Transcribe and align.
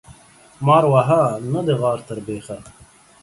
مار 0.65 0.83
وهه، 0.93 1.23
نه 1.51 1.61
د 1.67 1.69
غار 1.81 1.99
تر 2.07 2.17
بيخه. 2.25 2.57